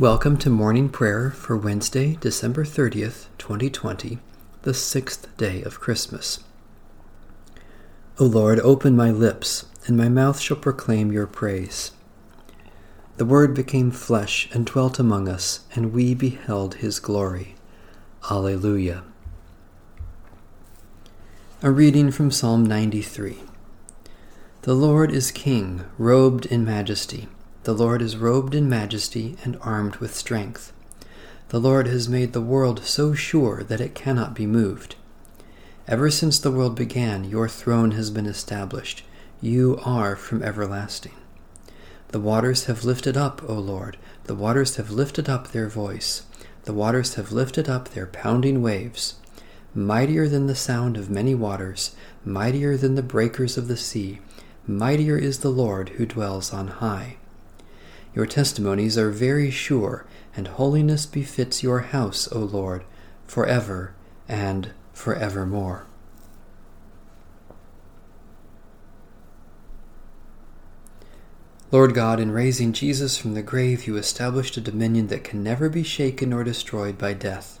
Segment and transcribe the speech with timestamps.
[0.00, 4.18] Welcome to morning prayer for Wednesday, December 30th, 2020,
[4.62, 6.42] the sixth day of Christmas.
[8.18, 11.92] O Lord, open my lips, and my mouth shall proclaim your praise.
[13.18, 17.54] The Word became flesh and dwelt among us, and we beheld his glory.
[18.30, 19.02] Alleluia.
[21.62, 23.40] A reading from Psalm 93.
[24.62, 27.28] The Lord is King, robed in majesty.
[27.64, 30.72] The Lord is robed in majesty and armed with strength.
[31.50, 34.96] The Lord has made the world so sure that it cannot be moved.
[35.86, 39.02] Ever since the world began, your throne has been established.
[39.42, 41.14] You are from everlasting.
[42.08, 46.22] The waters have lifted up, O Lord, the waters have lifted up their voice.
[46.64, 49.16] The waters have lifted up their pounding waves.
[49.74, 54.20] Mightier than the sound of many waters, mightier than the breakers of the sea,
[54.66, 57.16] mightier is the Lord who dwells on high.
[58.14, 60.04] Your testimonies are very sure,
[60.36, 62.84] and holiness befits your house, O Lord,
[63.26, 63.94] forever
[64.28, 65.86] and forevermore.
[71.72, 75.68] Lord God, in raising Jesus from the grave, you established a dominion that can never
[75.68, 77.60] be shaken or destroyed by death.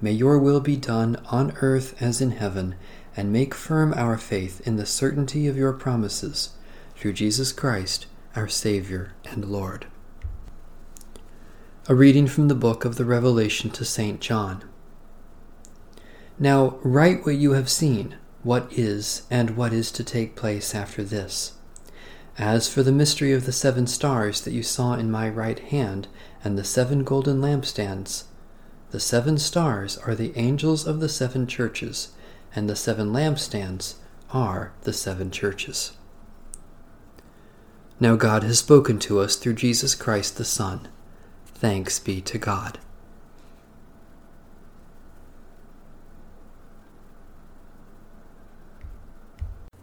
[0.00, 2.74] May your will be done on earth as in heaven,
[3.14, 6.50] and make firm our faith in the certainty of your promises.
[6.96, 9.86] Through Jesus Christ, our Savior and Lord.
[11.86, 14.20] A reading from the book of the Revelation to St.
[14.20, 14.64] John.
[16.38, 21.04] Now write what you have seen, what is, and what is to take place after
[21.04, 21.52] this.
[22.36, 26.08] As for the mystery of the seven stars that you saw in my right hand,
[26.42, 28.24] and the seven golden lampstands,
[28.90, 32.08] the seven stars are the angels of the seven churches,
[32.54, 33.94] and the seven lampstands
[34.30, 35.92] are the seven churches.
[38.00, 40.88] Now God has spoken to us through Jesus Christ the Son.
[41.46, 42.78] Thanks be to God.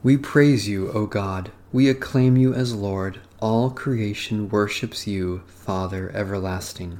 [0.03, 1.51] We praise you, O God.
[1.71, 3.19] We acclaim you as Lord.
[3.39, 7.00] All creation worships you, Father everlasting.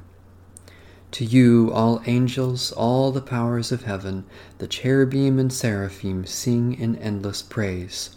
[1.10, 4.24] To you, all angels, all the powers of heaven,
[4.58, 8.16] the cherubim and seraphim sing in endless praise.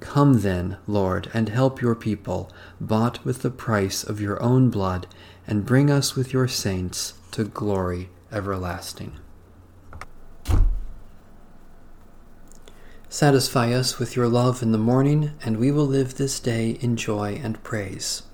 [0.00, 5.06] Come then, Lord, and help your people, bought with the price of your own blood,
[5.46, 9.12] and bring us with your saints to glory everlasting.
[13.08, 16.96] Satisfy us with your love in the morning, and we will live this day in
[16.96, 18.24] joy and praise.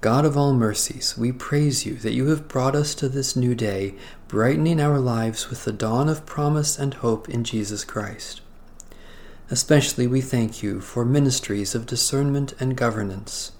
[0.00, 3.54] God of all mercies, we praise you that you have brought us to this new
[3.54, 3.94] day,
[4.28, 8.40] brightening our lives with the dawn of promise and hope in Jesus Christ.
[9.52, 13.50] Especially we thank you for ministries of discernment and governance,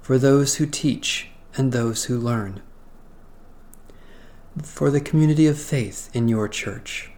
[0.00, 2.62] for those who teach and those who learn,
[4.62, 7.10] for the community of faith in your church,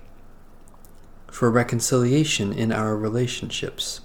[1.28, 4.00] for reconciliation in our relationships,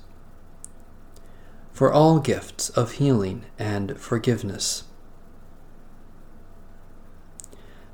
[1.72, 4.84] for all gifts of healing and forgiveness.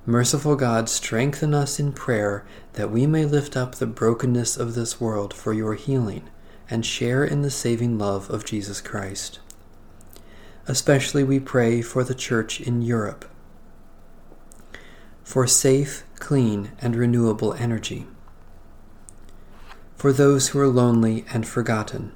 [0.09, 5.01] Merciful God, strengthen us in prayer that we may lift up the brokenness of this
[5.01, 6.29] world for your healing
[6.69, 9.39] and share in the saving love of Jesus Christ.
[10.65, 13.25] Especially we pray for the Church in Europe,
[15.25, 18.07] for safe, clean, and renewable energy,
[19.97, 22.13] for those who are lonely and forgotten,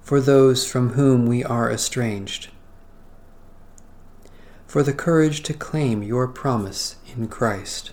[0.00, 2.48] for those from whom we are estranged
[4.72, 7.90] for the courage to claim your promise in Christ.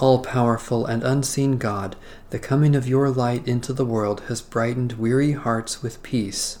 [0.00, 1.94] All powerful and unseen God,
[2.30, 6.58] the coming of your light into the world has brightened weary hearts with peace.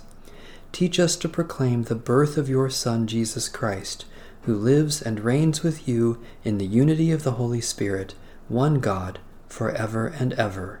[0.70, 4.04] Teach us to proclaim the birth of your Son, Jesus Christ,
[4.42, 8.14] who lives and reigns with you in the unity of the Holy Spirit,
[8.46, 10.80] one God, for ever and ever.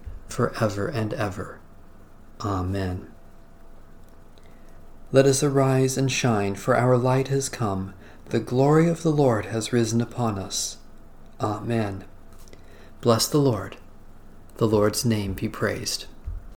[0.31, 1.59] for ever and ever.
[2.41, 3.07] Amen.
[5.11, 7.93] Let us arise and shine, for our light has come.
[8.29, 10.77] The glory of the Lord has risen upon us.
[11.41, 12.05] Amen.
[13.01, 13.75] Bless the Lord.
[14.57, 16.05] The Lord's name be praised.